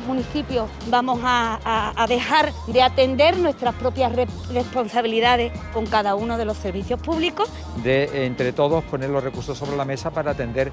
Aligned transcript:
municipios 0.00 0.68
vamos 0.88 1.20
a, 1.22 2.06
dejar 2.08 2.52
de 2.66 2.82
atender 2.82 3.36
nuestras 3.38 3.74
propias 3.74 4.12
responsabilidades 4.52 5.52
con 5.72 5.86
cada 5.86 6.14
uno 6.14 6.36
de 6.38 6.44
los 6.44 6.56
servicios 6.56 7.00
públicos. 7.00 7.48
De 7.82 8.26
entre 8.26 8.52
todos 8.52 8.84
poner 8.84 9.10
los 9.10 9.22
recursos 9.22 9.56
sobre 9.58 9.76
la 9.76 9.84
mesa 9.84 10.10
para 10.10 10.32
atender 10.32 10.72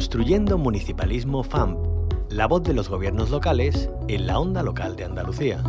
Construyendo 0.00 0.56
Municipalismo 0.56 1.42
FAMP, 1.42 1.78
la 2.30 2.46
voz 2.46 2.62
de 2.62 2.72
los 2.72 2.88
gobiernos 2.88 3.28
locales 3.28 3.90
en 4.08 4.26
la 4.26 4.40
onda 4.40 4.62
local 4.62 4.96
de 4.96 5.04
Andalucía. 5.04 5.62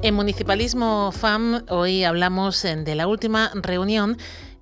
En 0.00 0.14
Municipalismo 0.14 1.10
FAM 1.12 1.64
hoy 1.68 2.04
hablamos 2.04 2.62
de 2.62 2.94
la 2.94 3.06
última 3.06 3.50
reunión 3.54 4.16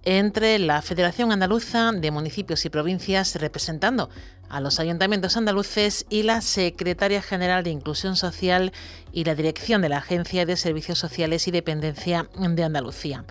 entre 0.06 0.60
la 0.60 0.82
Federación 0.82 1.32
Andaluza 1.32 1.90
de 1.90 2.12
Municipios 2.12 2.64
y 2.64 2.70
Provincias 2.70 3.34
representando 3.34 4.08
a 4.48 4.60
los 4.60 4.78
ayuntamientos 4.78 5.36
andaluces 5.36 6.06
y 6.08 6.22
la 6.22 6.42
Secretaria 6.42 7.20
General 7.20 7.64
de 7.64 7.70
Inclusión 7.70 8.14
Social 8.14 8.72
y 9.12 9.24
la 9.24 9.34
Dirección 9.34 9.82
de 9.82 9.88
la 9.88 9.98
Agencia 9.98 10.46
de 10.46 10.56
Servicios 10.56 11.00
Sociales 11.00 11.48
y 11.48 11.50
Dependencia 11.50 12.28
de 12.38 12.62
Andalucía. 12.62 13.24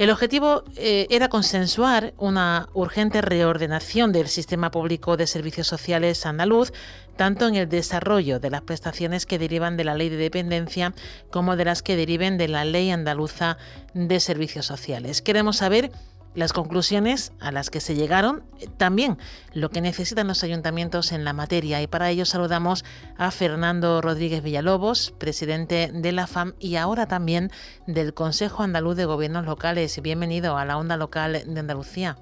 El 0.00 0.08
objetivo 0.08 0.64
eh, 0.76 1.06
era 1.10 1.28
consensuar 1.28 2.14
una 2.16 2.70
urgente 2.72 3.20
reordenación 3.20 4.12
del 4.12 4.28
sistema 4.28 4.70
público 4.70 5.18
de 5.18 5.26
servicios 5.26 5.66
sociales 5.66 6.24
andaluz, 6.24 6.72
tanto 7.18 7.46
en 7.46 7.54
el 7.54 7.68
desarrollo 7.68 8.40
de 8.40 8.48
las 8.48 8.62
prestaciones 8.62 9.26
que 9.26 9.38
derivan 9.38 9.76
de 9.76 9.84
la 9.84 9.94
ley 9.94 10.08
de 10.08 10.16
dependencia 10.16 10.94
como 11.30 11.54
de 11.54 11.66
las 11.66 11.82
que 11.82 11.96
deriven 11.96 12.38
de 12.38 12.48
la 12.48 12.64
ley 12.64 12.90
andaluza 12.90 13.58
de 13.92 14.20
servicios 14.20 14.64
sociales. 14.64 15.20
Queremos 15.20 15.58
saber 15.58 15.92
las 16.34 16.52
conclusiones 16.52 17.32
a 17.40 17.52
las 17.52 17.70
que 17.70 17.80
se 17.80 17.94
llegaron, 17.94 18.42
eh, 18.58 18.66
también 18.76 19.16
lo 19.52 19.70
que 19.70 19.80
necesitan 19.80 20.28
los 20.28 20.44
ayuntamientos 20.44 21.12
en 21.12 21.24
la 21.24 21.32
materia. 21.32 21.82
Y 21.82 21.86
para 21.86 22.10
ello 22.10 22.24
saludamos 22.24 22.84
a 23.16 23.30
Fernando 23.30 24.00
Rodríguez 24.00 24.42
Villalobos, 24.42 25.12
presidente 25.18 25.90
de 25.92 26.12
la 26.12 26.26
FAM 26.26 26.54
y 26.58 26.76
ahora 26.76 27.06
también 27.06 27.50
del 27.86 28.14
Consejo 28.14 28.62
Andaluz 28.62 28.96
de 28.96 29.04
Gobiernos 29.04 29.44
Locales. 29.44 30.00
Bienvenido 30.02 30.56
a 30.56 30.64
la 30.64 30.78
onda 30.78 30.96
local 30.96 31.42
de 31.46 31.60
Andalucía. 31.60 32.16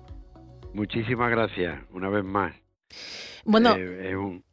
Muchísimas 0.74 1.30
gracias, 1.30 1.80
una 1.90 2.08
vez 2.08 2.24
más. 2.24 2.54
Bueno, 3.44 3.74
eh, 3.76 4.10
es 4.10 4.16
un 4.16 4.44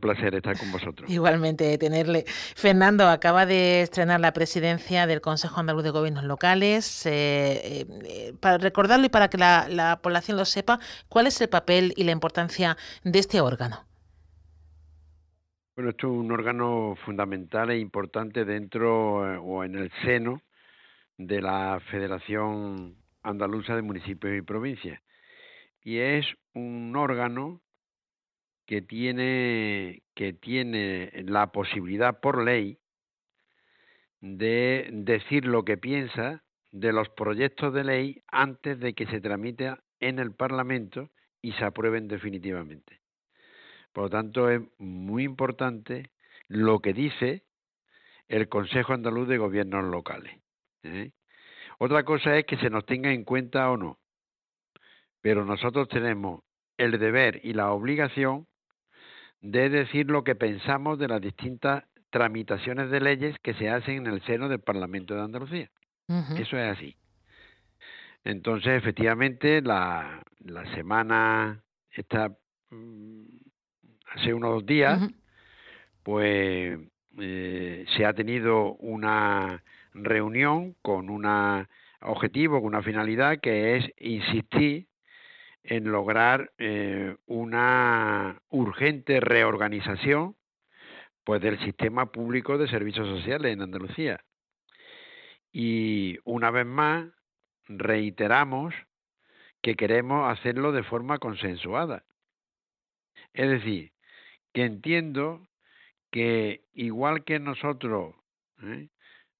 placer 0.00 0.34
estar 0.34 0.56
con 0.58 0.70
vosotros. 0.70 1.10
Igualmente 1.10 1.76
tenerle. 1.78 2.24
Fernando 2.26 3.08
acaba 3.08 3.46
de 3.46 3.82
estrenar 3.82 4.20
la 4.20 4.32
presidencia 4.32 5.06
del 5.06 5.20
Consejo 5.20 5.60
Andaluz 5.60 5.82
de 5.82 5.90
Gobiernos 5.90 6.24
Locales. 6.24 7.06
Eh, 7.06 7.86
eh, 8.04 8.32
para 8.40 8.58
recordarlo 8.58 9.06
y 9.06 9.08
para 9.08 9.28
que 9.28 9.38
la, 9.38 9.98
población 10.02 10.36
lo 10.36 10.44
sepa, 10.44 10.78
¿cuál 11.08 11.26
es 11.26 11.40
el 11.40 11.48
papel 11.48 11.92
y 11.96 12.04
la 12.04 12.12
importancia 12.12 12.76
de 13.02 13.18
este 13.18 13.40
órgano? 13.40 13.84
Bueno, 15.76 15.90
esto 15.90 16.06
es 16.06 16.12
un 16.12 16.30
órgano 16.30 16.94
fundamental 17.04 17.70
e 17.70 17.78
importante 17.78 18.44
dentro 18.44 19.34
eh, 19.34 19.40
o 19.42 19.64
en 19.64 19.74
el 19.74 19.90
seno 20.04 20.40
de 21.18 21.40
la 21.40 21.80
Federación 21.90 22.96
Andaluza 23.22 23.74
de 23.74 23.82
Municipios 23.82 24.36
y 24.36 24.42
Provincias. 24.42 25.00
Y 25.82 25.98
es 25.98 26.26
un 26.54 26.94
órgano 26.96 27.60
que 28.66 28.82
tiene, 28.82 30.02
que 30.14 30.32
tiene 30.32 31.10
la 31.26 31.52
posibilidad 31.52 32.20
por 32.20 32.42
ley 32.42 32.78
de 34.20 34.88
decir 34.90 35.44
lo 35.44 35.64
que 35.64 35.76
piensa 35.76 36.42
de 36.72 36.92
los 36.92 37.08
proyectos 37.10 37.74
de 37.74 37.84
ley 37.84 38.22
antes 38.28 38.80
de 38.80 38.94
que 38.94 39.06
se 39.06 39.20
tramite 39.20 39.74
en 40.00 40.18
el 40.18 40.34
Parlamento 40.34 41.10
y 41.42 41.52
se 41.52 41.64
aprueben 41.64 42.08
definitivamente. 42.08 43.00
Por 43.92 44.04
lo 44.04 44.10
tanto, 44.10 44.50
es 44.50 44.60
muy 44.78 45.24
importante 45.24 46.10
lo 46.48 46.80
que 46.80 46.92
dice 46.92 47.44
el 48.28 48.48
Consejo 48.48 48.92
Andaluz 48.92 49.28
de 49.28 49.38
Gobiernos 49.38 49.84
Locales. 49.84 50.40
¿eh? 50.82 51.12
Otra 51.78 52.02
cosa 52.04 52.36
es 52.38 52.46
que 52.46 52.56
se 52.56 52.70
nos 52.70 52.86
tenga 52.86 53.12
en 53.12 53.24
cuenta 53.24 53.70
o 53.70 53.76
no, 53.76 53.98
pero 55.20 55.44
nosotros 55.44 55.88
tenemos 55.88 56.42
el 56.76 56.98
deber 56.98 57.40
y 57.44 57.52
la 57.52 57.72
obligación 57.72 58.46
de 59.44 59.68
decir 59.68 60.10
lo 60.10 60.24
que 60.24 60.34
pensamos 60.34 60.98
de 60.98 61.06
las 61.06 61.20
distintas 61.20 61.84
tramitaciones 62.08 62.90
de 62.90 63.00
leyes 63.00 63.36
que 63.42 63.52
se 63.54 63.68
hacen 63.68 63.96
en 63.96 64.06
el 64.06 64.22
seno 64.22 64.48
del 64.48 64.60
Parlamento 64.60 65.14
de 65.14 65.20
Andalucía. 65.20 65.70
Eso 66.38 66.56
es 66.56 66.76
así. 66.76 66.96
Entonces, 68.24 68.72
efectivamente, 68.72 69.60
la, 69.60 70.22
la 70.38 70.64
semana, 70.74 71.62
esta, 71.90 72.30
mm, 72.70 73.24
hace 74.14 74.32
unos 74.32 74.64
días, 74.64 75.10
pues 76.02 76.78
eh, 77.18 77.84
se 77.96 78.06
ha 78.06 78.14
tenido 78.14 78.72
una 78.76 79.62
reunión 79.92 80.74
con 80.80 81.10
un 81.10 81.26
objetivo, 82.00 82.60
con 82.60 82.68
una 82.68 82.82
finalidad 82.82 83.40
que 83.40 83.76
es 83.76 83.90
insistir 83.98 84.86
en 85.64 85.90
lograr 85.90 86.52
eh, 86.58 87.16
una 87.26 88.40
urgente 88.50 89.18
reorganización 89.20 90.36
pues 91.24 91.40
del 91.40 91.58
sistema 91.60 92.12
público 92.12 92.58
de 92.58 92.68
servicios 92.68 93.08
sociales 93.08 93.52
en 93.52 93.62
Andalucía. 93.62 94.22
Y 95.50 96.18
una 96.24 96.50
vez 96.50 96.66
más, 96.66 97.08
reiteramos 97.66 98.74
que 99.62 99.74
queremos 99.74 100.30
hacerlo 100.30 100.72
de 100.72 100.82
forma 100.82 101.18
consensuada. 101.18 102.04
Es 103.32 103.48
decir, 103.48 103.92
que 104.52 104.64
entiendo 104.64 105.40
que 106.10 106.64
igual 106.74 107.24
que 107.24 107.38
nosotros 107.38 108.14
¿eh? 108.62 108.88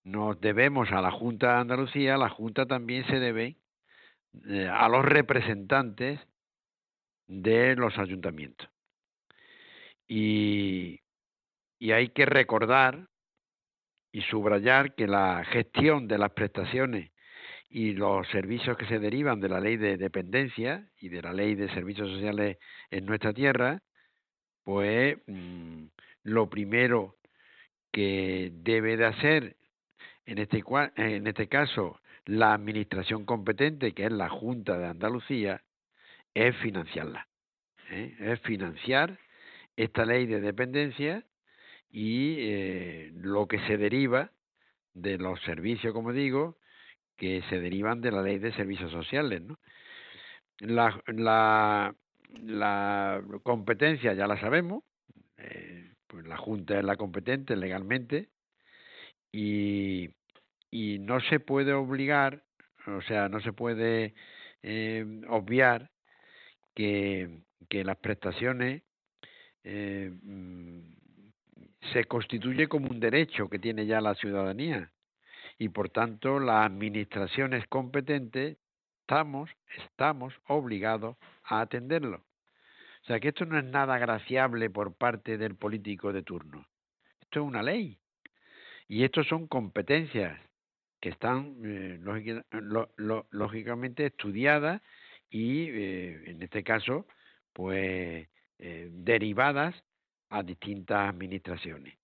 nos 0.04 0.40
debemos 0.40 0.90
a 0.90 1.02
la 1.02 1.10
Junta 1.10 1.54
de 1.54 1.60
Andalucía, 1.60 2.16
la 2.16 2.30
Junta 2.30 2.64
también 2.64 3.06
se 3.06 3.20
debe 3.20 3.56
eh, 4.48 4.68
a 4.68 4.88
los 4.88 5.04
representantes 5.04 6.20
de 7.26 7.76
los 7.76 7.96
ayuntamientos. 7.98 8.68
Y, 10.06 11.00
y 11.78 11.92
hay 11.92 12.08
que 12.08 12.26
recordar 12.26 13.08
y 14.12 14.22
subrayar 14.22 14.94
que 14.94 15.06
la 15.06 15.44
gestión 15.44 16.06
de 16.06 16.18
las 16.18 16.32
prestaciones 16.32 17.10
y 17.68 17.92
los 17.92 18.28
servicios 18.28 18.76
que 18.76 18.86
se 18.86 19.00
derivan 19.00 19.40
de 19.40 19.48
la 19.48 19.58
ley 19.58 19.76
de 19.76 19.96
dependencia 19.96 20.88
y 21.00 21.08
de 21.08 21.22
la 21.22 21.32
ley 21.32 21.56
de 21.56 21.68
servicios 21.74 22.08
sociales 22.08 22.58
en 22.90 23.06
nuestra 23.06 23.32
tierra, 23.32 23.82
pues 24.62 25.16
mm, 25.26 25.86
lo 26.22 26.48
primero 26.48 27.16
que 27.90 28.50
debe 28.52 28.96
de 28.96 29.06
hacer 29.06 29.56
en 30.26 30.38
este, 30.38 30.62
en 30.96 31.26
este 31.26 31.48
caso 31.48 32.00
la 32.26 32.54
administración 32.54 33.24
competente, 33.24 33.92
que 33.92 34.06
es 34.06 34.12
la 34.12 34.28
Junta 34.28 34.78
de 34.78 34.86
Andalucía, 34.86 35.62
es 36.34 36.56
financiarla. 36.56 37.28
¿eh? 37.90 38.16
Es 38.18 38.40
financiar 38.40 39.18
esta 39.76 40.04
ley 40.04 40.26
de 40.26 40.40
dependencia 40.40 41.24
y 41.90 42.36
eh, 42.40 43.12
lo 43.14 43.46
que 43.46 43.58
se 43.66 43.76
deriva 43.76 44.30
de 44.94 45.18
los 45.18 45.40
servicios, 45.42 45.92
como 45.92 46.12
digo, 46.12 46.56
que 47.16 47.42
se 47.48 47.60
derivan 47.60 48.00
de 48.00 48.12
la 48.12 48.22
ley 48.22 48.38
de 48.38 48.52
servicios 48.52 48.90
sociales. 48.90 49.42
¿no? 49.42 49.58
La, 50.58 51.00
la, 51.06 51.94
la 52.42 53.22
competencia 53.42 54.14
ya 54.14 54.26
la 54.26 54.40
sabemos, 54.40 54.84
eh, 55.38 55.92
pues 56.06 56.26
la 56.26 56.36
Junta 56.36 56.78
es 56.78 56.84
la 56.84 56.96
competente 56.96 57.56
legalmente 57.56 58.28
y, 59.32 60.10
y 60.74 60.98
no 60.98 61.20
se 61.20 61.38
puede 61.38 61.72
obligar, 61.72 62.42
o 62.88 63.00
sea, 63.02 63.28
no 63.28 63.40
se 63.40 63.52
puede 63.52 64.12
eh, 64.60 65.22
obviar 65.28 65.92
que, 66.74 67.42
que 67.68 67.84
las 67.84 67.96
prestaciones 67.98 68.82
eh, 69.62 70.10
mm, 70.20 70.80
se 71.92 72.06
constituye 72.06 72.66
como 72.66 72.88
un 72.88 72.98
derecho 72.98 73.48
que 73.48 73.60
tiene 73.60 73.86
ya 73.86 74.00
la 74.00 74.16
ciudadanía 74.16 74.90
y 75.58 75.68
por 75.68 75.90
tanto 75.90 76.40
las 76.40 76.66
administraciones 76.66 77.64
competentes 77.68 78.58
estamos, 79.02 79.50
estamos 79.76 80.34
obligados 80.48 81.16
a 81.44 81.60
atenderlo. 81.60 82.16
O 82.16 83.06
sea 83.06 83.20
que 83.20 83.28
esto 83.28 83.44
no 83.44 83.60
es 83.60 83.64
nada 83.64 83.96
graciable 83.98 84.70
por 84.70 84.92
parte 84.96 85.38
del 85.38 85.54
político 85.54 86.12
de 86.12 86.24
turno. 86.24 86.66
Esto 87.20 87.42
es 87.42 87.46
una 87.46 87.62
ley. 87.62 87.96
Y 88.88 89.04
esto 89.04 89.22
son 89.22 89.46
competencias 89.46 90.36
que 91.04 91.10
están 91.10 91.56
eh, 91.62 92.00
lógicamente 93.30 94.06
estudiadas 94.06 94.80
y 95.28 95.68
eh, 95.68 96.30
en 96.30 96.42
este 96.42 96.64
caso 96.64 97.06
pues 97.52 98.26
eh, 98.58 98.88
derivadas 98.90 99.74
a 100.30 100.42
distintas 100.42 101.10
administraciones. 101.10 101.98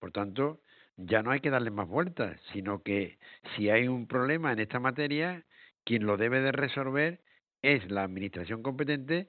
Por 0.00 0.10
tanto, 0.10 0.60
ya 0.96 1.22
no 1.22 1.30
hay 1.30 1.38
que 1.38 1.50
darle 1.50 1.70
más 1.70 1.86
vueltas, 1.86 2.40
sino 2.52 2.82
que 2.82 3.16
si 3.54 3.70
hay 3.70 3.86
un 3.86 4.08
problema 4.08 4.52
en 4.52 4.58
esta 4.58 4.80
materia, 4.80 5.44
quien 5.84 6.04
lo 6.04 6.16
debe 6.16 6.40
de 6.40 6.50
resolver 6.50 7.20
es 7.62 7.88
la 7.92 8.02
administración 8.02 8.60
competente 8.60 9.28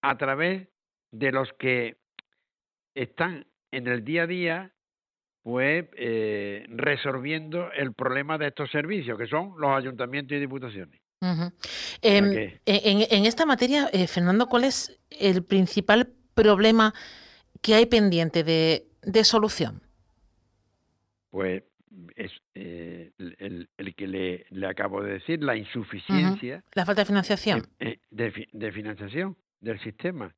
a 0.00 0.16
través 0.16 0.68
de 1.10 1.32
los 1.32 1.52
que 1.52 1.98
están 2.94 3.46
en 3.72 3.88
el 3.88 4.06
día 4.06 4.22
a 4.22 4.26
día 4.26 4.72
pues 5.48 5.86
eh, 5.96 6.66
resolviendo 6.68 7.72
el 7.72 7.94
problema 7.94 8.36
de 8.36 8.48
estos 8.48 8.70
servicios, 8.70 9.16
que 9.16 9.26
son 9.26 9.54
los 9.58 9.70
ayuntamientos 9.70 10.36
y 10.36 10.40
diputaciones. 10.40 11.00
Em, 12.02 12.52
en, 12.66 13.24
esta 13.24 13.46
materia, 13.46 13.88
eh, 13.94 14.06
Fernando, 14.08 14.46
¿cuál 14.46 14.64
es 14.64 15.00
el 15.08 15.42
principal 15.42 16.12
problema 16.34 16.92
que 17.62 17.74
hay 17.74 17.86
pendiente 17.86 18.44
de, 18.44 19.24
solución? 19.24 19.80
Pues 21.30 21.62
es 22.14 22.30
eh, 22.54 23.12
el, 23.16 23.94
que 23.96 24.06
le, 24.06 24.66
acabo 24.66 25.02
de 25.02 25.14
decir, 25.14 25.42
la 25.42 25.56
insuficiencia. 25.56 26.62
La 26.74 26.84
falta 26.84 27.00
de 27.00 27.06
financiación. 27.06 27.66
Eh, 27.80 28.00
de, 28.10 28.70
financiación 28.70 29.34
del 29.62 29.80
sistema. 29.80 30.34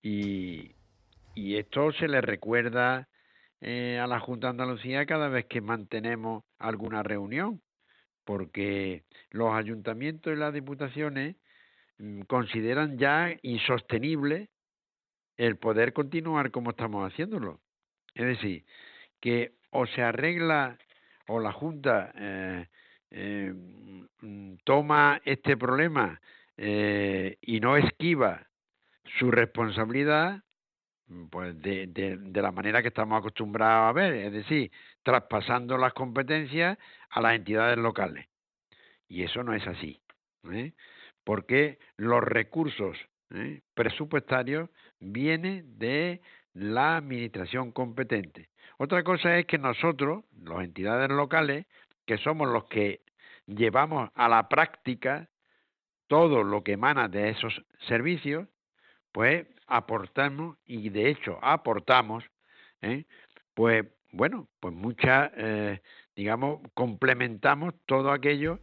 Y, 0.00 0.74
y 1.34 1.56
esto 1.56 1.92
se 1.92 2.08
le 2.08 2.22
recuerda 2.22 3.08
a 3.60 4.06
la 4.06 4.20
Junta 4.20 4.46
de 4.46 4.50
Andalucía 4.50 5.06
cada 5.06 5.28
vez 5.28 5.46
que 5.46 5.60
mantenemos 5.60 6.44
alguna 6.58 7.02
reunión 7.02 7.60
porque 8.28 9.04
los 9.30 9.54
ayuntamientos 9.54 10.30
y 10.30 10.36
las 10.36 10.52
diputaciones 10.52 11.36
mm, 11.96 12.20
consideran 12.24 12.98
ya 12.98 13.34
insostenible 13.40 14.50
el 15.38 15.56
poder 15.56 15.94
continuar 15.94 16.50
como 16.50 16.72
estamos 16.72 17.10
haciéndolo. 17.10 17.62
Es 18.14 18.26
decir, 18.26 18.66
que 19.18 19.54
o 19.70 19.86
se 19.86 20.02
arregla 20.02 20.76
o 21.26 21.40
la 21.40 21.52
Junta 21.52 22.12
eh, 22.14 22.66
eh, 23.12 23.54
mm, 24.20 24.56
toma 24.62 25.22
este 25.24 25.56
problema 25.56 26.20
eh, 26.58 27.38
y 27.40 27.60
no 27.60 27.78
esquiva 27.78 28.46
su 29.18 29.30
responsabilidad, 29.30 30.42
pues 31.30 31.60
de, 31.62 31.86
de, 31.86 32.42
la 32.42 32.52
manera 32.52 32.82
que 32.82 32.88
estamos 32.88 33.18
acostumbrados 33.18 33.88
a 33.88 33.92
ver, 33.92 34.14
es 34.14 34.32
decir, 34.32 34.70
traspasando 35.02 35.78
las 35.78 35.92
competencias 35.94 36.78
a 37.10 37.20
las 37.20 37.34
entidades 37.34 37.78
locales. 37.78 38.26
Y 39.08 39.22
eso 39.22 39.42
no 39.42 39.54
es 39.54 39.66
así, 39.66 40.00
¿eh? 40.52 40.72
porque 41.24 41.78
los 41.96 42.22
recursos 42.22 42.98
¿eh? 43.30 43.62
presupuestarios 43.74 44.68
vienen 45.00 45.78
de 45.78 46.20
la 46.52 46.98
administración 46.98 47.72
competente. 47.72 48.50
Otra 48.76 49.02
cosa 49.02 49.38
es 49.38 49.46
que 49.46 49.58
nosotros, 49.58 50.24
las 50.42 50.62
entidades 50.62 51.10
locales, 51.10 51.66
que 52.06 52.18
somos 52.18 52.48
los 52.48 52.64
que 52.64 53.00
llevamos 53.46 54.10
a 54.14 54.28
la 54.28 54.48
práctica 54.48 55.28
todo 56.06 56.42
lo 56.42 56.62
que 56.62 56.72
emana 56.72 57.08
de 57.08 57.30
esos 57.30 57.62
servicios, 57.86 58.48
pues 59.12 59.46
aportamos 59.68 60.56
y 60.64 60.88
de 60.88 61.10
hecho 61.10 61.38
aportamos, 61.42 62.24
¿eh? 62.82 63.04
pues 63.54 63.86
bueno, 64.10 64.48
pues 64.60 64.74
muchas, 64.74 65.30
eh, 65.36 65.80
digamos, 66.16 66.60
complementamos 66.74 67.74
todo 67.86 68.10
aquello 68.10 68.60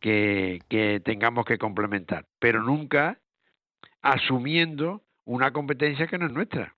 que, 0.00 0.62
que 0.68 1.00
tengamos 1.04 1.44
que 1.44 1.58
complementar, 1.58 2.26
pero 2.38 2.62
nunca 2.62 3.18
asumiendo 4.02 5.02
una 5.24 5.52
competencia 5.52 6.06
que 6.06 6.18
no 6.18 6.26
es 6.26 6.32
nuestra. 6.32 6.74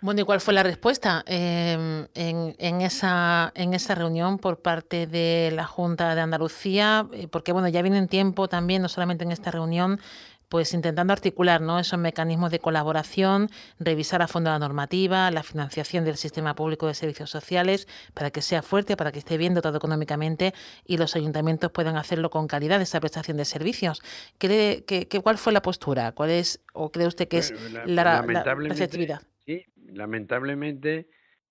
Bueno, 0.00 0.20
¿y 0.20 0.24
cuál 0.24 0.40
fue 0.40 0.54
la 0.54 0.62
respuesta 0.62 1.24
em, 1.26 2.06
en, 2.14 2.54
en, 2.58 2.80
esa, 2.82 3.52
en 3.54 3.74
esa 3.74 3.94
reunión 3.94 4.38
por 4.38 4.60
parte 4.60 5.06
de 5.06 5.50
la 5.52 5.64
Junta 5.64 6.14
de 6.14 6.20
Andalucía? 6.20 7.06
Eh, 7.12 7.28
porque, 7.28 7.52
bueno, 7.52 7.68
ya 7.68 7.82
viene 7.82 7.98
en 7.98 8.08
tiempo 8.08 8.48
también, 8.48 8.82
no 8.82 8.88
solamente 8.88 9.24
en 9.24 9.32
esta 9.32 9.50
reunión, 9.50 10.00
pues 10.48 10.72
intentando 10.72 11.12
articular 11.12 11.60
¿no? 11.60 11.78
esos 11.78 11.98
mecanismos 11.98 12.50
de 12.50 12.58
colaboración, 12.58 13.48
revisar 13.78 14.22
a 14.22 14.28
fondo 14.28 14.50
la 14.50 14.58
normativa, 14.58 15.30
la 15.30 15.42
financiación 15.42 16.04
del 16.04 16.16
sistema 16.16 16.54
público 16.54 16.86
de 16.86 16.94
servicios 16.94 17.30
sociales, 17.30 17.86
para 18.14 18.30
que 18.30 18.42
sea 18.42 18.62
fuerte, 18.62 18.96
para 18.96 19.12
que 19.12 19.18
esté 19.18 19.36
bien 19.36 19.54
dotado 19.54 19.76
económicamente 19.76 20.54
y 20.86 20.96
los 20.96 21.16
ayuntamientos 21.16 21.70
puedan 21.70 21.96
hacerlo 21.96 22.30
con 22.30 22.46
calidad 22.46 22.80
esa 22.80 23.00
prestación 23.00 23.36
de 23.36 23.44
servicios. 23.44 24.02
¿Cree, 24.38 24.84
que, 24.84 25.06
¿Cuál 25.22 25.38
fue 25.38 25.52
la 25.52 25.62
postura? 25.62 26.12
¿Cuál 26.12 26.30
es, 26.30 26.64
o 26.72 26.90
cree 26.90 27.06
usted 27.06 27.28
que 27.28 27.38
es 27.38 27.54
la, 27.86 28.22
receptividad? 28.22 29.22
Sí, 29.44 29.64
lamentablemente, 29.92 31.08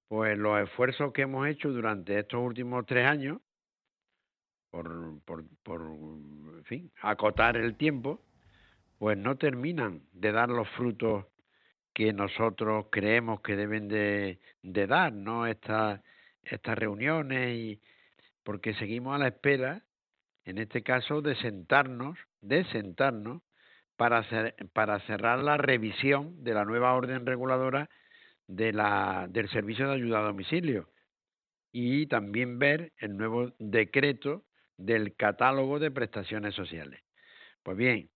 pues 0.07 0.37
los 0.37 0.59
esfuerzos 0.61 1.13
que 1.13 1.23
hemos 1.23 1.47
hecho 1.47 1.69
durante 1.69 2.19
estos 2.19 2.41
últimos 2.41 2.85
tres 2.85 3.05
años, 3.05 3.39
por, 4.71 5.21
por, 5.23 5.45
por 5.63 5.81
en 5.81 6.63
fin, 6.65 6.91
acotar 7.01 7.57
el 7.57 7.75
tiempo, 7.75 8.21
pues 8.97 9.17
no 9.17 9.37
terminan 9.37 10.03
de 10.13 10.31
dar 10.31 10.49
los 10.49 10.67
frutos 10.69 11.25
que 11.93 12.13
nosotros 12.13 12.87
creemos 12.91 13.41
que 13.41 13.55
deben 13.55 13.87
de, 13.87 14.39
dar, 14.63 15.13
¿no? 15.13 15.47
Estas, 15.47 16.01
estas 16.43 16.77
reuniones 16.77 17.55
y 17.55 17.81
porque 18.43 18.73
seguimos 18.75 19.15
a 19.15 19.19
la 19.19 19.27
espera, 19.27 19.83
en 20.45 20.57
este 20.59 20.83
caso, 20.83 21.21
de 21.21 21.35
sentarnos, 21.35 22.17
de 22.41 22.63
sentarnos 22.65 23.41
para, 23.97 24.25
para 24.73 24.99
cerrar 25.01 25.39
la 25.39 25.57
revisión 25.57 26.43
de 26.43 26.53
la 26.53 26.65
nueva 26.65 26.93
orden 26.93 27.25
reguladora 27.25 27.89
de 28.47 28.71
la, 28.73 29.27
del 29.29 29.49
servicio 29.49 29.87
de 29.87 29.95
ayuda 29.95 30.19
a 30.19 30.23
domicilio. 30.23 30.89
y 31.71 32.07
también 32.07 32.59
ver 32.59 32.93
el 32.97 33.17
nuevo 33.17 33.53
decreto 33.59 34.45
del 34.77 35.15
catálogo 35.15 35.79
de 35.79 35.91
prestaciones 35.91 36.55
sociales. 36.55 37.01
Pues 37.63 37.77
bien, 37.77 38.09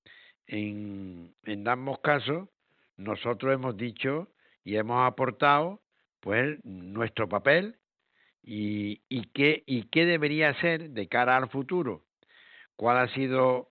en, 0.52 1.34
en 1.46 1.68
ambos 1.68 2.00
casos 2.00 2.50
nosotros 2.98 3.54
hemos 3.54 3.78
dicho 3.78 4.28
y 4.64 4.76
hemos 4.76 5.08
aportado 5.08 5.82
pues 6.20 6.60
nuestro 6.64 7.28
papel 7.28 7.78
y, 8.44 9.02
y, 9.08 9.28
qué, 9.28 9.64
y 9.66 9.84
qué 9.84 10.06
debería 10.06 10.54
ser 10.60 10.90
de 10.92 11.08
cara 11.08 11.38
al 11.38 11.50
futuro. 11.50 12.04
¿Cuál 12.76 12.98
ha 12.98 13.08
sido, 13.14 13.70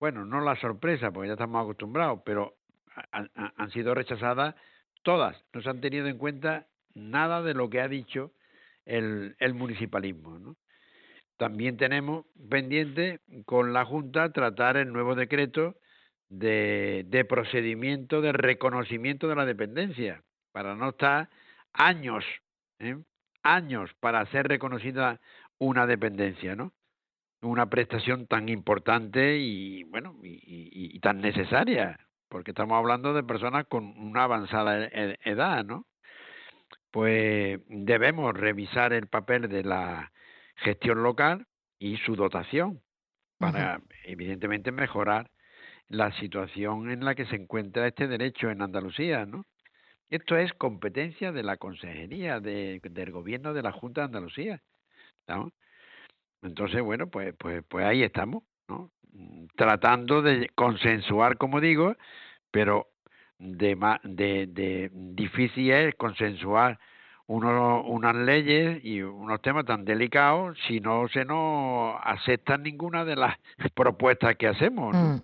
bueno, 0.00 0.24
no 0.24 0.40
la 0.40 0.56
sorpresa, 0.56 1.12
porque 1.12 1.28
ya 1.28 1.34
estamos 1.34 1.62
acostumbrados, 1.62 2.20
pero 2.24 2.56
han, 3.12 3.70
sido 3.70 3.94
rechazadas 3.94 4.54
todas, 5.02 5.36
no 5.52 5.62
se 5.62 5.70
han 5.70 5.80
tenido 5.80 6.06
en 6.08 6.18
cuenta 6.18 6.66
nada 6.94 7.42
de 7.42 7.54
lo 7.54 7.70
que 7.70 7.80
ha 7.80 7.88
dicho 7.88 8.32
el, 8.84 9.36
el 9.38 9.54
municipalismo. 9.54 10.56
También 11.36 11.76
tenemos 11.76 12.24
pendiente 12.48 13.20
con 13.44 13.72
la 13.72 13.84
Junta 13.84 14.32
tratar 14.32 14.76
el 14.76 14.92
nuevo 14.92 15.14
decreto 15.14 15.76
de, 16.28 17.04
de 17.06 17.24
procedimiento 17.24 18.20
de 18.20 18.32
reconocimiento 18.32 19.28
de 19.28 19.36
la 19.36 19.44
dependencia, 19.44 20.22
para 20.52 20.74
no 20.74 20.90
estar 20.90 21.28
años, 21.72 22.24
¿eh? 22.78 22.96
años 23.42 23.90
para 24.00 24.26
ser 24.26 24.48
reconocida 24.48 25.20
una 25.58 25.86
dependencia, 25.86 26.56
¿no? 26.56 26.72
Una 27.42 27.66
prestación 27.66 28.26
tan 28.26 28.48
importante 28.48 29.36
y 29.38 29.84
bueno 29.84 30.16
y, 30.22 30.34
y, 30.34 30.96
y 30.96 31.00
tan 31.00 31.20
necesaria, 31.20 31.98
porque 32.28 32.50
estamos 32.50 32.76
hablando 32.76 33.12
de 33.14 33.22
personas 33.22 33.66
con 33.66 33.84
una 33.98 34.24
avanzada 34.24 34.86
e, 34.86 35.18
edad, 35.24 35.64
¿no? 35.64 35.86
Pues 36.90 37.60
debemos 37.68 38.34
revisar 38.34 38.92
el 38.92 39.06
papel 39.06 39.48
de 39.48 39.62
la 39.62 40.12
gestión 40.56 41.02
local 41.02 41.46
y 41.78 41.98
su 41.98 42.16
dotación 42.16 42.80
para, 43.38 43.76
uh 43.76 43.80
-huh. 43.80 43.84
evidentemente, 44.04 44.72
mejorar 44.72 45.30
la 45.88 46.12
situación 46.12 46.90
en 46.90 47.04
la 47.04 47.14
que 47.14 47.26
se 47.26 47.36
encuentra 47.36 47.86
este 47.86 48.08
derecho 48.08 48.50
en 48.50 48.62
Andalucía, 48.62 49.26
¿no? 49.26 49.44
Esto 50.08 50.36
es 50.36 50.52
competencia 50.52 51.32
de 51.32 51.42
la 51.42 51.56
Consejería 51.56 52.40
de, 52.40 52.80
del 52.82 53.10
Gobierno 53.10 53.52
de 53.54 53.62
la 53.62 53.72
Junta 53.72 54.02
de 54.02 54.06
Andalucía, 54.06 54.62
¿no? 55.28 55.52
Entonces, 56.42 56.82
bueno, 56.82 57.08
pues, 57.08 57.34
pues, 57.38 57.64
pues 57.68 57.84
ahí 57.84 58.02
estamos, 58.02 58.44
¿no? 58.68 58.90
Tratando 59.56 60.22
de 60.22 60.48
consensuar, 60.54 61.38
como 61.38 61.60
digo, 61.60 61.96
pero 62.50 62.88
de, 63.38 63.76
de, 64.04 64.46
de 64.46 64.90
difícil 64.92 65.70
es 65.72 65.94
consensuar 65.96 66.78
uno, 67.28 67.82
unas 67.82 68.14
leyes 68.14 68.84
y 68.84 69.02
unos 69.02 69.42
temas 69.42 69.64
tan 69.64 69.84
delicados 69.84 70.56
si 70.68 70.80
no 70.80 71.08
se 71.08 71.24
nos 71.24 71.96
aceptan 72.04 72.62
ninguna 72.62 73.04
de 73.04 73.16
las 73.16 73.36
propuestas 73.74 74.36
que 74.36 74.46
hacemos. 74.46 74.94
¿no? 74.94 75.02
Mm. 75.02 75.22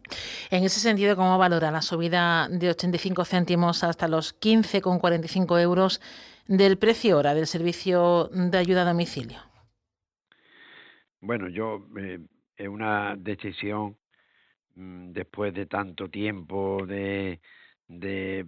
En 0.51 0.65
ese 0.65 0.81
sentido, 0.81 1.15
¿cómo 1.17 1.39
valora 1.39 1.71
la 1.71 1.83
subida 1.83 2.49
de 2.49 2.71
85 2.71 3.25
céntimos 3.25 3.85
hasta 3.85 4.09
los 4.09 4.39
15,45 4.41 5.61
euros 5.61 6.01
del 6.49 6.77
precio 6.77 7.19
hora 7.19 7.35
del 7.35 7.47
servicio 7.47 8.29
de 8.33 8.59
ayuda 8.59 8.83
a 8.83 8.87
domicilio? 8.87 9.39
Bueno, 11.21 11.49
yo 11.49 11.87
eh, 11.99 12.19
es 12.57 12.69
una 12.69 13.15
decisión 13.17 13.97
mmm, 14.75 15.13
después 15.13 15.55
de 15.55 15.67
tanto 15.67 16.09
tiempo 16.09 16.85
de, 16.85 17.41
de 17.87 18.45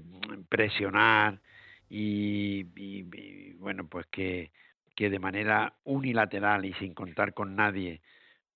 presionar 0.49 1.41
y, 1.89 2.67
y, 2.77 3.53
bueno, 3.55 3.87
pues 3.87 4.07
que, 4.07 4.51
que 4.95 5.11
de 5.11 5.19
manera 5.19 5.75
unilateral 5.85 6.65
y 6.65 6.73
sin 6.75 6.95
contar 6.95 7.35
con 7.35 7.57
nadie, 7.57 8.01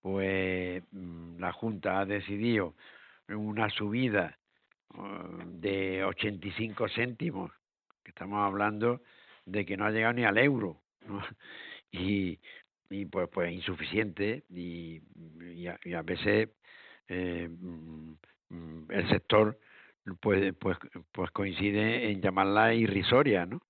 pues 0.01 0.83
mm, 0.93 1.39
la 1.39 1.53
Junta 1.53 2.01
ha 2.01 2.07
decidido 2.07 2.75
una 3.29 3.69
subida 3.71 4.39
uh, 4.95 5.43
de 5.45 6.05
85 6.05 6.89
céntimos, 6.89 7.53
que 8.03 8.11
estamos 8.11 8.41
hablando 8.47 9.03
de 9.45 9.65
que 9.65 9.77
no 9.77 9.85
ha 9.85 9.91
llegado 9.91 10.15
ni 10.15 10.25
al 10.25 10.39
euro, 10.39 10.81
y, 11.93 12.39
y 12.91 13.05
pues 13.07 13.29
pues 13.33 13.53
insuficiente 13.53 14.45
y, 14.51 15.03
y, 15.41 15.67
a, 15.67 15.79
y 15.85 15.95
a 15.95 16.03
veces 16.03 16.49
eh, 17.09 17.49
mm, 17.49 18.13
mm, 18.51 18.91
el 18.91 19.09
sector 19.09 19.59
pues, 20.21 20.55
pues, 20.59 20.79
pues 21.13 21.31
coincide 21.31 22.11
en 22.11 22.21
llamarla 22.21 22.75
irrisoria, 22.75 23.47
¿no? 23.47 23.61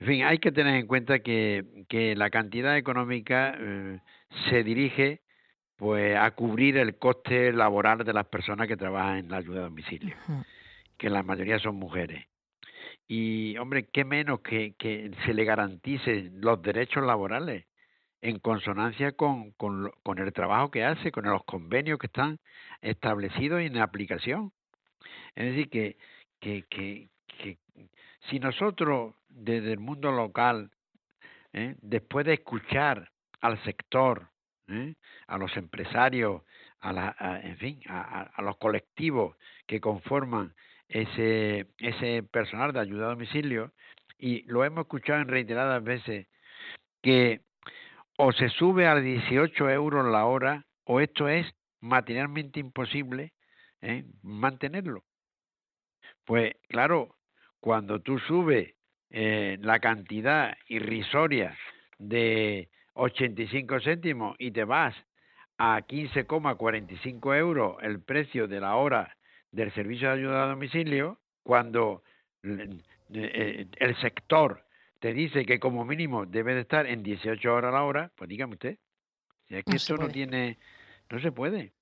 En 0.00 0.06
fin, 0.06 0.24
hay 0.24 0.38
que 0.38 0.52
tener 0.52 0.74
en 0.74 0.86
cuenta 0.86 1.20
que, 1.20 1.64
que 1.88 2.16
la 2.16 2.30
cantidad 2.30 2.76
económica 2.76 3.54
eh, 3.58 4.00
se 4.50 4.64
dirige 4.64 5.22
pues 5.76 6.16
a 6.16 6.30
cubrir 6.32 6.76
el 6.76 6.98
coste 6.98 7.52
laboral 7.52 7.98
de 8.04 8.12
las 8.12 8.26
personas 8.26 8.68
que 8.68 8.76
trabajan 8.76 9.18
en 9.18 9.30
la 9.30 9.38
ayuda 9.38 9.60
a 9.60 9.64
domicilio, 9.64 10.14
uh 10.28 10.32
-huh. 10.32 10.44
que 10.96 11.10
la 11.10 11.22
mayoría 11.22 11.58
son 11.58 11.76
mujeres. 11.76 12.26
Y, 13.08 13.56
hombre, 13.58 13.88
qué 13.92 14.04
menos 14.04 14.40
que, 14.40 14.74
que 14.78 15.10
se 15.24 15.34
le 15.34 15.44
garanticen 15.44 16.40
los 16.40 16.62
derechos 16.62 17.04
laborales 17.04 17.66
en 18.22 18.38
consonancia 18.38 19.12
con, 19.12 19.52
con, 19.52 19.90
con 20.02 20.18
el 20.18 20.32
trabajo 20.32 20.70
que 20.70 20.84
hace, 20.84 21.12
con 21.12 21.24
los 21.24 21.44
convenios 21.44 21.98
que 21.98 22.06
están 22.06 22.38
establecidos 22.80 23.60
y 23.60 23.66
en 23.66 23.78
aplicación. 23.78 24.52
Es 25.34 25.46
decir, 25.46 25.68
que, 25.68 25.96
que, 26.40 26.64
que, 26.68 27.08
que 27.38 27.58
si 28.30 28.38
nosotros 28.38 29.14
desde 29.28 29.72
el 29.72 29.78
mundo 29.78 30.12
local, 30.12 30.70
¿eh? 31.52 31.74
después 31.82 32.24
de 32.26 32.34
escuchar 32.34 33.10
al 33.40 33.62
sector, 33.64 34.28
¿eh? 34.68 34.94
a 35.26 35.38
los 35.38 35.56
empresarios, 35.56 36.42
a 36.80 36.92
la, 36.92 37.16
a, 37.18 37.40
en 37.40 37.56
fin, 37.58 37.80
a, 37.88 38.22
a, 38.22 38.42
los 38.42 38.56
colectivos 38.56 39.36
que 39.66 39.80
conforman 39.80 40.54
ese, 40.88 41.66
ese 41.78 42.22
personal 42.22 42.72
de 42.72 42.80
ayuda 42.80 43.06
a 43.06 43.10
domicilio, 43.10 43.72
y 44.18 44.42
lo 44.42 44.64
hemos 44.64 44.82
escuchado 44.82 45.20
en 45.20 45.28
reiteradas 45.28 45.82
veces, 45.82 46.26
que 47.02 47.42
o 48.16 48.32
se 48.32 48.48
sube 48.48 48.86
a 48.86 48.94
18 48.94 49.70
euros 49.70 50.06
la 50.06 50.24
hora, 50.24 50.64
o 50.84 51.00
esto 51.00 51.28
es 51.28 51.46
materialmente 51.80 52.60
imposible 52.60 53.33
¿eh? 53.84 54.04
mantenerlo. 54.22 55.04
Pues 56.24 56.54
claro, 56.68 57.16
cuando 57.60 58.00
tú 58.00 58.18
subes 58.18 58.74
eh, 59.10 59.58
la 59.60 59.78
cantidad 59.78 60.56
irrisoria 60.68 61.56
de 61.98 62.68
85 62.94 63.80
céntimos 63.80 64.36
y 64.38 64.50
te 64.50 64.64
vas 64.64 64.94
a 65.58 65.80
15,45 65.82 67.36
euros 67.36 67.76
el 67.82 68.00
precio 68.00 68.48
de 68.48 68.60
la 68.60 68.74
hora 68.76 69.16
del 69.52 69.72
servicio 69.72 70.08
de 70.08 70.14
ayuda 70.14 70.44
a 70.44 70.48
domicilio, 70.48 71.20
cuando 71.42 72.02
eh, 72.42 73.66
el 73.76 73.96
sector 74.00 74.64
te 74.98 75.12
dice 75.12 75.44
que 75.44 75.60
como 75.60 75.84
mínimo 75.84 76.26
debe 76.26 76.54
de 76.54 76.62
estar 76.62 76.86
en 76.86 77.02
18 77.02 77.54
horas 77.54 77.72
la 77.72 77.84
hora, 77.84 78.10
pues 78.16 78.28
dígame 78.28 78.54
usted, 78.54 78.78
si 79.46 79.54
es 79.54 79.64
que 79.64 79.72
no 79.72 79.76
esto 79.76 79.96
no 79.96 80.08
tiene, 80.08 80.58
no 81.10 81.20
se 81.20 81.30
puede. 81.30 81.72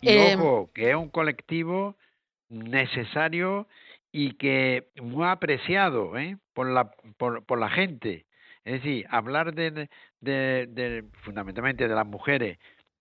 Y 0.00 0.08
eh, 0.10 0.36
ojo, 0.36 0.70
que 0.74 0.90
es 0.90 0.96
un 0.96 1.08
colectivo 1.08 1.96
necesario 2.48 3.66
y 4.10 4.34
que 4.34 4.88
muy 5.00 5.26
apreciado 5.26 6.18
¿eh? 6.18 6.36
por, 6.52 6.68
la, 6.68 6.90
por, 7.16 7.44
por 7.44 7.58
la 7.58 7.70
gente. 7.70 8.26
Es 8.64 8.74
decir, 8.74 9.06
hablar 9.10 9.54
de, 9.54 9.88
de, 10.20 10.66
de, 10.68 11.04
fundamentalmente 11.22 11.88
de 11.88 11.94
las 11.94 12.06
mujeres 12.06 12.58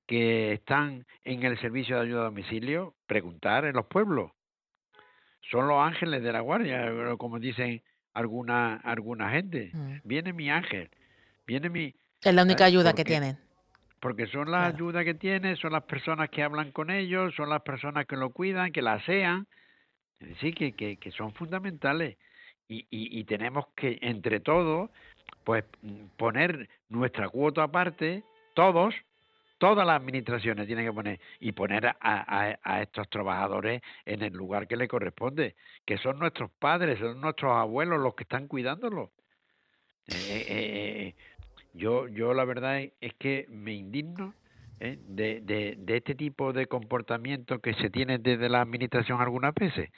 que 0.07 0.53
están 0.53 1.05
en 1.23 1.43
el 1.43 1.59
servicio 1.59 1.95
de 1.95 2.03
ayuda 2.03 2.21
a 2.21 2.25
domicilio, 2.25 2.95
preguntar 3.05 3.65
en 3.65 3.75
los 3.75 3.85
pueblos. 3.85 4.31
Son 5.49 5.67
los 5.67 5.77
ángeles 5.79 6.23
de 6.23 6.31
la 6.31 6.39
guardia, 6.39 6.91
como 7.17 7.39
dicen 7.39 7.81
alguna 8.13 8.75
alguna 8.77 9.29
gente. 9.29 9.71
Mm. 9.73 9.97
Viene 10.03 10.33
mi 10.33 10.49
ángel, 10.49 10.89
viene 11.45 11.69
mi... 11.69 11.95
Es 12.21 12.33
la 12.33 12.43
única 12.43 12.65
ayuda 12.65 12.93
que 12.93 13.03
tienen. 13.03 13.37
Porque 14.01 14.27
son 14.27 14.51
las 14.51 14.61
claro. 14.61 14.75
ayudas 14.75 15.05
que 15.05 15.13
tienen, 15.13 15.55
son 15.55 15.71
las 15.71 15.83
personas 15.83 16.29
que 16.29 16.43
hablan 16.43 16.71
con 16.71 16.89
ellos, 16.89 17.33
son 17.35 17.49
las 17.49 17.61
personas 17.61 18.05
que 18.07 18.17
lo 18.17 18.31
cuidan, 18.31 18.73
que 18.73 18.81
la 18.81 18.93
asean. 18.93 19.47
Es 20.19 20.29
decir, 20.29 20.53
que, 20.53 20.73
que, 20.73 20.97
que 20.97 21.11
son 21.11 21.33
fundamentales. 21.33 22.17
Y, 22.67 22.79
y, 22.89 23.19
y 23.19 23.23
tenemos 23.25 23.67
que, 23.75 23.99
entre 24.01 24.39
todos, 24.39 24.89
pues 25.43 25.63
poner 26.17 26.67
nuestra 26.89 27.29
cuota 27.29 27.63
aparte, 27.63 28.23
todos, 28.53 28.95
todas 29.57 29.85
las 29.85 30.01
administraciones 30.01 30.65
tienen 30.65 30.85
que 30.85 30.93
poner 30.93 31.19
y 31.39 31.51
poner 31.51 31.85
a, 31.85 31.95
a, 31.99 32.57
a, 32.63 32.81
estos 32.81 33.07
trabajadores 33.09 33.81
en 34.05 34.23
el 34.23 34.33
lugar 34.33 34.67
que 34.67 34.77
le 34.77 34.87
corresponde, 34.87 35.55
que 35.85 35.99
son 35.99 36.17
nuestros 36.17 36.49
padres, 36.51 36.97
son 36.97 37.21
nuestros 37.21 37.55
abuelos 37.55 37.99
los 37.99 38.15
que 38.15 38.23
están 38.23 38.47
cuidándolos. 38.47 39.09
Eh, 40.07 40.15
eh, 40.17 40.45
eh, 40.49 41.15
yo, 41.73 42.07
yo 42.07 42.33
la 42.33 42.45
verdad 42.45 42.79
es 42.79 43.13
que 43.17 43.45
me 43.49 43.73
indigno 43.73 44.33
¿eh? 44.79 44.97
de, 45.07 45.77
este 45.87 46.15
tipo 46.15 46.53
de 46.53 46.67
comportamiento 46.67 47.59
que 47.59 47.73
se 47.75 47.89
tiene 47.89 48.17
desde 48.17 48.49
la 48.49 48.61
administración 48.61 49.21
algunas 49.21 49.53
veces, 49.53 49.89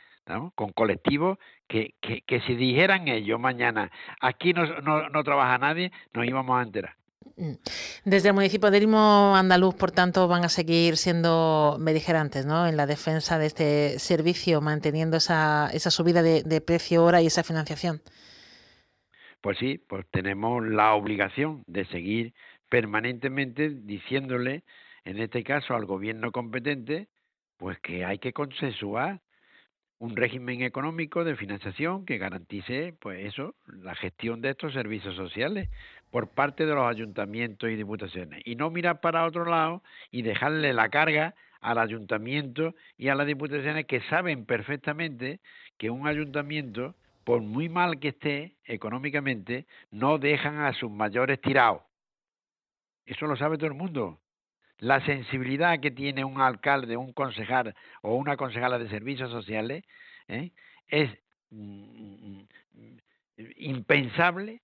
con 0.55 0.71
colectivos 0.71 1.37
que, 1.67 1.95
que, 2.01 2.41
si 2.41 2.55
dijeran 2.55 3.07
ellos 3.07 3.39
mañana, 3.39 3.91
aquí 4.21 4.53
no, 4.53 4.65
no, 4.81 5.09
no 5.09 5.23
trabaja 5.23 5.57
nadie, 5.57 5.91
nos 6.13 6.25
íbamos 6.25 6.59
a 6.59 6.63
enterar. 6.63 6.95
Mm. 7.35 7.53
Desde 8.05 8.29
el 8.29 8.35
municipio 8.35 8.69
de 8.69 8.79
Limo 8.79 9.35
Andaluz, 9.35 9.75
por 9.75 9.91
tanto, 9.91 10.27
van 10.27 10.43
a 10.43 10.49
seguir 10.49 10.97
siendo 10.97 11.77
beligerantes 11.79 12.45
¿no? 12.45 12.67
en 12.67 12.77
la 12.77 12.85
defensa 12.85 13.39
de 13.39 13.47
este 13.47 13.99
servicio, 13.99 14.61
manteniendo 14.61 15.17
esa, 15.17 15.69
esa 15.73 15.89
subida 15.89 16.21
de, 16.21 16.43
de 16.43 16.61
precio 16.61 17.03
hora 17.03 17.21
y 17.21 17.27
esa 17.27 17.43
financiación. 17.43 18.01
Pues 19.43 19.57
sí, 19.57 19.77
pues 19.89 20.05
tenemos 20.09 20.65
la 20.65 20.93
obligación 20.93 21.63
de 21.67 21.83
seguir 21.87 22.33
permanentemente 22.69 23.71
diciéndole, 23.71 24.63
en 25.03 25.19
este 25.19 25.43
caso 25.43 25.75
al 25.75 25.83
gobierno 25.85 26.31
competente, 26.31 27.09
pues 27.57 27.77
que 27.79 28.05
hay 28.05 28.19
que 28.19 28.31
consensuar 28.31 29.19
un 29.99 30.15
régimen 30.15 30.61
económico 30.61 31.25
de 31.25 31.35
financiación 31.35 32.05
que 32.05 32.17
garantice, 32.17 32.95
pues 33.01 33.25
eso, 33.25 33.55
la 33.67 33.95
gestión 33.95 34.39
de 34.39 34.51
estos 34.51 34.71
servicios 34.71 35.13
sociales 35.17 35.69
por 36.09 36.29
parte 36.29 36.65
de 36.65 36.75
los 36.75 36.89
ayuntamientos 36.89 37.69
y 37.69 37.75
diputaciones. 37.75 38.41
Y 38.45 38.55
no 38.55 38.69
mirar 38.69 39.01
para 39.01 39.25
otro 39.25 39.43
lado 39.43 39.83
y 40.09 40.21
dejarle 40.21 40.71
la 40.71 40.87
carga 40.87 41.35
al 41.59 41.79
ayuntamiento 41.79 42.75
y 42.97 43.09
a 43.09 43.15
las 43.15 43.27
diputaciones 43.27 43.87
que 43.87 43.99
saben 44.09 44.45
perfectamente 44.45 45.41
que 45.77 45.89
un 45.89 46.07
ayuntamiento, 46.07 46.95
por 47.23 47.41
muy 47.41 47.69
mal 47.69 47.99
que 47.99 48.09
esté 48.09 48.55
económicamente, 48.65 49.65
no 49.91 50.17
dejan 50.17 50.59
a 50.59 50.73
sus 50.73 50.91
mayores 50.91 51.39
tirados. 51.41 51.81
Eso 53.05 53.27
lo 53.27 53.35
sabe 53.35 53.57
todo 53.57 53.67
el 53.67 53.73
mundo. 53.73 54.19
La 54.79 55.05
sensibilidad 55.05 55.79
que 55.79 55.91
tiene 55.91 56.25
un 56.25 56.41
alcalde, 56.41 56.97
un 56.97 57.13
concejal 57.13 57.75
o 58.01 58.15
una 58.15 58.35
concejala 58.35 58.77
de 58.79 58.89
servicios 58.89 59.31
sociales 59.31 59.83
¿eh? 60.27 60.51
es 60.87 61.09
mm, 61.51 62.39
mm, 62.39 62.47
impensable 63.57 64.61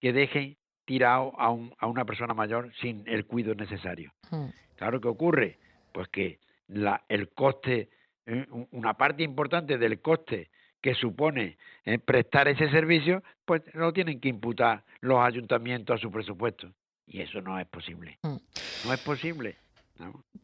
que 0.00 0.12
deje 0.12 0.56
tirado 0.84 1.32
a, 1.38 1.50
un, 1.50 1.74
a 1.78 1.86
una 1.86 2.04
persona 2.04 2.34
mayor 2.34 2.72
sin 2.80 3.04
el 3.06 3.26
cuidado 3.26 3.54
necesario. 3.54 4.12
Hmm. 4.30 4.48
Claro 4.76 5.00
que 5.00 5.08
ocurre, 5.08 5.58
pues 5.92 6.08
que 6.08 6.38
la, 6.68 7.04
el 7.08 7.30
coste, 7.30 7.88
¿eh? 8.26 8.46
una 8.70 8.94
parte 8.94 9.22
importante 9.22 9.78
del 9.78 10.00
coste 10.00 10.50
que 10.86 10.94
supone 10.94 11.58
¿eh? 11.84 11.98
prestar 11.98 12.46
ese 12.46 12.70
servicio, 12.70 13.24
pues 13.44 13.60
lo 13.74 13.92
tienen 13.92 14.20
que 14.20 14.28
imputar 14.28 14.84
los 15.00 15.18
ayuntamientos 15.18 15.98
a 15.98 16.00
su 16.00 16.12
presupuesto. 16.12 16.68
Y 17.08 17.22
eso 17.22 17.40
no 17.40 17.58
es 17.58 17.66
posible. 17.66 18.20
Mm. 18.22 18.36
No 18.84 18.92
es 18.92 19.00
posible. 19.00 19.56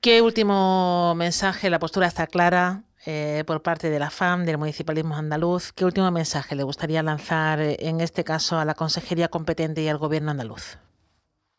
¿Qué 0.00 0.20
último 0.20 1.14
mensaje? 1.14 1.70
La 1.70 1.78
postura 1.78 2.08
está 2.08 2.26
clara 2.26 2.82
eh, 3.06 3.44
por 3.46 3.62
parte 3.62 3.88
de 3.88 4.00
la 4.00 4.10
FAM, 4.10 4.44
del 4.44 4.58
municipalismo 4.58 5.14
andaluz. 5.14 5.72
¿Qué 5.72 5.84
último 5.84 6.10
mensaje 6.10 6.56
le 6.56 6.64
gustaría 6.64 7.04
lanzar 7.04 7.60
eh, 7.60 7.76
en 7.78 8.00
este 8.00 8.24
caso 8.24 8.58
a 8.58 8.64
la 8.64 8.74
consejería 8.74 9.28
competente 9.28 9.80
y 9.80 9.86
al 9.86 9.98
gobierno 9.98 10.32
andaluz? 10.32 10.76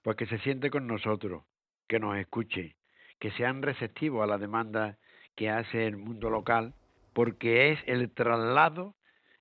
Pues 0.02 0.18
que 0.18 0.26
se 0.26 0.40
siente 0.40 0.70
con 0.70 0.88
nosotros, 0.88 1.44
que 1.88 2.00
nos 2.00 2.18
escuche, 2.18 2.76
que 3.18 3.32
sean 3.32 3.62
receptivos 3.62 4.26
a 4.26 4.28
la 4.28 4.38
demanda 4.38 4.98
que 5.36 5.50
hace 5.50 5.88
el 5.88 5.96
mundo 5.96 6.30
local, 6.30 6.74
porque 7.14 7.72
es 7.72 7.80
el 7.86 8.12
traslado, 8.12 8.96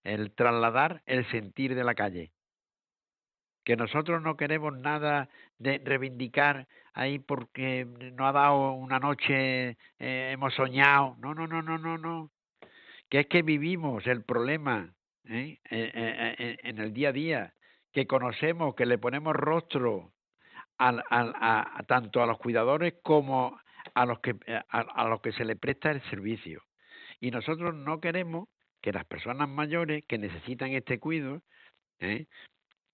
el 0.04 0.32
trasladar 0.34 1.02
el 1.06 1.28
sentir 1.30 1.74
de 1.74 1.84
la 1.84 1.94
calle 1.94 2.32
que 3.64 3.76
nosotros 3.76 4.22
no 4.22 4.36
queremos 4.36 4.76
nada 4.76 5.28
de 5.58 5.80
reivindicar 5.84 6.66
ahí 6.94 7.18
porque 7.18 7.86
no 8.14 8.26
ha 8.26 8.32
dado 8.32 8.72
una 8.72 8.98
noche, 8.98 9.76
eh, 9.98 10.30
hemos 10.32 10.54
soñado. 10.54 11.16
No, 11.18 11.34
no, 11.34 11.46
no, 11.46 11.62
no, 11.62 11.78
no, 11.78 11.98
no. 11.98 12.30
Que 13.08 13.20
es 13.20 13.26
que 13.26 13.42
vivimos 13.42 14.06
el 14.06 14.24
problema 14.24 14.94
¿eh? 15.28 15.58
eh 15.70 16.58
en 16.62 16.78
el 16.78 16.92
día 16.92 17.10
a 17.10 17.12
día, 17.12 17.54
que 17.92 18.06
conocemos, 18.06 18.74
que 18.74 18.86
le 18.86 18.98
ponemos 18.98 19.34
rostro 19.34 20.12
al, 20.78 21.02
al, 21.10 21.34
a, 21.36 21.82
tanto 21.86 22.22
a 22.22 22.26
los 22.26 22.38
cuidadores 22.38 22.94
como 23.02 23.60
a 23.94 24.06
los 24.06 24.20
que 24.20 24.34
a, 24.48 24.80
a 24.80 25.08
los 25.08 25.20
que 25.20 25.32
se 25.32 25.44
le 25.44 25.56
presta 25.56 25.90
el 25.90 26.02
servicio. 26.10 26.62
Y 27.22 27.30
nosotros 27.30 27.72
no 27.72 28.00
queremos 28.00 28.48
que 28.80 28.92
las 28.92 29.04
personas 29.04 29.48
mayores 29.48 30.04
que 30.08 30.18
necesitan 30.18 30.72
este 30.72 30.98
cuidado 30.98 31.40
¿eh? 32.00 32.26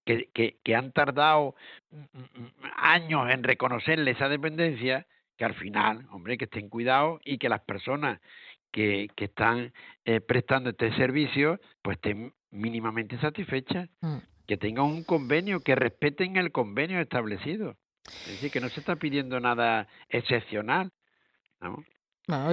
que, 0.05 0.59
que, 0.63 0.75
han 0.75 0.91
tardado 0.91 1.55
mm, 1.89 1.97
mm, 1.97 2.41
mm, 2.43 2.51
años 2.75 3.27
en 3.31 3.43
reconocerle 3.43 4.11
esa 4.11 4.29
dependencia, 4.29 5.07
que 5.35 5.45
al 5.45 5.55
final, 5.55 6.05
hombre, 6.11 6.37
que 6.37 6.45
estén 6.45 6.69
cuidados 6.69 7.19
y 7.25 7.39
que 7.39 7.49
las 7.49 7.61
personas 7.61 8.19
que, 8.71 9.09
que 9.15 9.25
están 9.25 9.73
eh, 10.05 10.21
prestando 10.21 10.69
este 10.69 10.93
servicio, 10.95 11.59
pues 11.81 11.97
estén 11.97 12.31
mínimamente 12.51 13.17
satisfechas, 13.19 13.89
que 14.45 14.57
tengan 14.57 14.85
un 14.85 15.03
convenio, 15.03 15.61
que 15.61 15.73
respeten 15.73 16.37
el 16.37 16.51
convenio 16.51 16.99
establecido. 16.99 17.77
Es 18.05 18.27
decir, 18.27 18.51
que 18.51 18.61
no 18.61 18.69
se 18.69 18.79
está 18.79 18.95
pidiendo 18.95 19.39
nada 19.39 19.87
excepcional. 20.07 20.91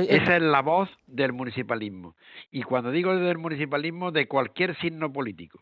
Esa 0.09 0.37
es 0.37 0.43
la 0.43 0.63
voz 0.63 0.89
del 1.07 1.33
municipalismo. 1.33 2.17
Y 2.51 2.63
cuando 2.63 2.91
digo 2.91 3.15
del 3.15 3.39
municipalismo, 3.39 4.11
de 4.11 4.27
cualquier 4.27 4.77
signo 4.79 5.13
político 5.13 5.61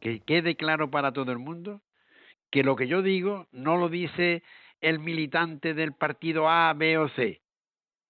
que 0.00 0.20
quede 0.20 0.56
claro 0.56 0.90
para 0.90 1.12
todo 1.12 1.32
el 1.32 1.38
mundo 1.38 1.80
que 2.50 2.62
lo 2.62 2.76
que 2.76 2.88
yo 2.88 3.02
digo 3.02 3.46
no 3.52 3.76
lo 3.76 3.88
dice 3.88 4.42
el 4.80 4.98
militante 4.98 5.74
del 5.74 5.92
partido 5.92 6.48
A, 6.48 6.72
B 6.74 6.98
o 6.98 7.08
C. 7.10 7.40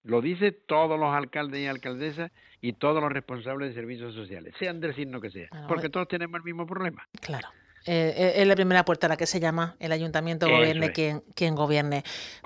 Lo 0.03 0.21
dice 0.21 0.51
todos 0.51 0.99
los 0.99 1.13
alcaldes 1.13 1.61
y 1.61 1.67
alcaldesas 1.67 2.31
y 2.59 2.73
todos 2.73 3.01
los 3.01 3.11
responsables 3.11 3.69
de 3.69 3.75
servicios 3.75 4.13
sociales, 4.13 4.53
sean 4.57 4.79
del 4.79 4.95
signo 4.95 5.21
que 5.21 5.29
sea, 5.29 5.49
porque 5.67 5.89
todos 5.89 6.07
tenemos 6.07 6.37
el 6.37 6.43
mismo 6.43 6.65
problema. 6.65 7.07
Claro. 7.21 7.49
Eh, 7.85 8.13
eh, 8.15 8.33
es 8.35 8.47
la 8.47 8.55
primera 8.55 8.85
puerta 8.85 9.07
a 9.07 9.09
la 9.09 9.17
que 9.17 9.25
se 9.25 9.39
llama 9.39 9.75
el 9.79 9.91
ayuntamiento 9.91 10.47
gobierne 10.47 10.91
quien, 10.93 11.23
quien, 11.33 11.55
gobierne. 11.55 12.03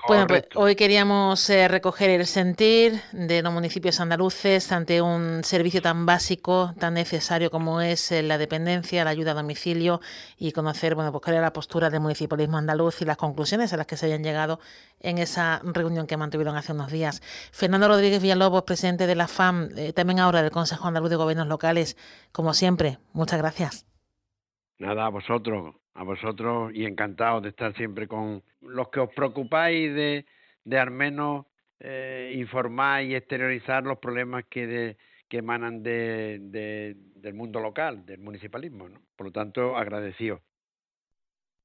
Bueno, 0.08 0.26
pues 0.26 0.44
hoy 0.54 0.76
queríamos 0.76 1.50
eh, 1.50 1.68
recoger 1.68 2.08
el 2.08 2.26
sentir 2.26 3.02
de 3.12 3.42
los 3.42 3.52
municipios 3.52 4.00
andaluces 4.00 4.72
ante 4.72 5.02
un 5.02 5.44
servicio 5.44 5.82
tan 5.82 6.06
básico, 6.06 6.72
tan 6.78 6.94
necesario 6.94 7.50
como 7.50 7.82
es 7.82 8.10
la 8.12 8.38
dependencia, 8.38 9.04
la 9.04 9.10
ayuda 9.10 9.32
a 9.32 9.34
domicilio 9.34 10.00
y 10.38 10.52
conocer, 10.52 10.94
bueno, 10.94 11.12
pues 11.12 11.22
cuál 11.22 11.34
era 11.36 11.42
la 11.42 11.52
postura 11.52 11.90
del 11.90 12.00
municipalismo 12.00 12.56
andaluz 12.56 13.02
y 13.02 13.04
las 13.04 13.18
conclusiones 13.18 13.74
a 13.74 13.76
las 13.76 13.86
que 13.86 13.98
se 13.98 14.06
hayan 14.06 14.24
llegado 14.24 14.58
en 15.00 15.18
esa 15.18 15.60
reunión 15.64 16.06
que 16.06 16.16
mantuvieron 16.16 16.56
hace 16.56 16.72
unos 16.72 16.90
días. 16.90 17.20
Fernando 17.52 17.88
Rodríguez 17.88 18.22
Villalobos, 18.22 18.62
presidente 18.62 19.06
de 19.06 19.14
la 19.14 19.28
FAM, 19.28 19.68
también 19.94 20.18
ahora 20.18 20.40
del 20.40 20.50
Consejo 20.50 20.88
Andaluz 20.88 21.10
de 21.10 21.16
Gobiernos 21.16 21.46
Locales, 21.46 21.98
como 22.32 22.54
siempre, 22.54 22.98
muchas 23.12 23.38
gracias. 23.38 23.85
Nada, 24.78 25.06
a 25.06 25.08
vosotros, 25.08 25.74
a 25.94 26.02
vosotros 26.02 26.72
y 26.74 26.84
encantado 26.84 27.40
de 27.40 27.48
estar 27.48 27.74
siempre 27.76 28.06
con 28.06 28.42
los 28.60 28.88
que 28.90 29.00
os 29.00 29.12
preocupáis 29.14 29.94
de, 29.94 30.26
de 30.64 30.78
al 30.78 30.90
menos 30.90 31.46
eh, 31.80 32.32
informar 32.36 33.04
y 33.04 33.14
exteriorizar 33.14 33.84
los 33.84 33.98
problemas 33.98 34.44
que, 34.50 34.96
que 35.28 35.38
emanan 35.38 35.82
de, 35.82 36.94
del 37.14 37.34
mundo 37.34 37.60
local, 37.60 38.04
del 38.04 38.20
municipalismo. 38.20 38.88
¿no? 38.88 39.00
Por 39.16 39.28
lo 39.28 39.32
tanto, 39.32 39.76
agradecido. 39.76 40.42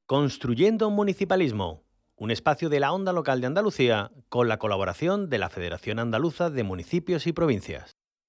Construyendo 0.06 0.88
un 0.88 0.96
municipalismo, 0.96 1.84
un 2.16 2.32
espacio 2.32 2.70
de 2.70 2.80
la 2.80 2.92
onda 2.92 3.14
local 3.14 3.42
de 3.42 3.48
Andalucía 3.48 4.12
con 4.30 4.48
la 4.48 4.58
colaboración 4.58 5.30
de 5.30 5.38
la 5.38 5.50
Federación 5.50 6.00
Andaluza 6.00 6.50
de 6.50 6.64
Municipios 6.64 7.28
y 7.28 7.34
Provincias. 7.34 7.91